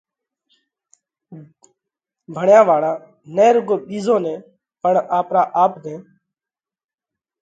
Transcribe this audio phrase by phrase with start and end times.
[2.33, 2.91] ڀڻيا واۯا
[3.35, 4.33] نہ رُوڳو ٻِيزون نئہ
[4.81, 5.95] پڻ آپرا آپ نئہ